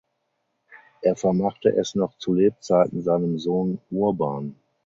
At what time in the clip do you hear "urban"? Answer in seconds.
3.91-4.55